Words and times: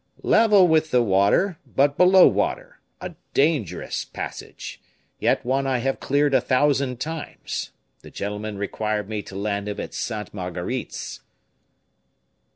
"Level 0.23 0.67
with 0.67 0.89
the 0.89 1.03
water, 1.03 1.59
but 1.63 1.95
below 1.95 2.27
water; 2.27 2.79
a 2.99 3.13
dangerous 3.35 4.03
passage, 4.03 4.81
yet 5.19 5.45
one 5.45 5.67
I 5.67 5.77
have 5.77 5.99
cleared 5.99 6.33
a 6.33 6.41
thousand 6.41 6.99
times; 6.99 7.69
the 7.99 8.09
gentleman 8.09 8.57
required 8.57 9.07
me 9.07 9.21
to 9.21 9.35
land 9.35 9.67
him 9.69 9.79
at 9.79 9.93
Sainte 9.93 10.33
Marguerite's." 10.33 11.21